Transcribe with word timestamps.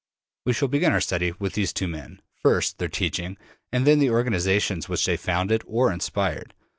We 0.47 0.53
shall 0.53 0.67
begin 0.67 0.91
our 0.93 0.99
study 0.99 1.31
with 1.37 1.53
these 1.53 1.71
two 1.71 1.87
men 1.87 2.23
first 2.41 2.79
their 2.79 2.87
teaching, 2.87 3.37
and 3.71 3.85
then 3.85 3.99
the 3.99 4.09
organizations 4.09 4.89
which 4.89 5.05
they 5.05 5.15
founded 5.15 5.61
or 5.67 5.93
inspired. 5.93 6.55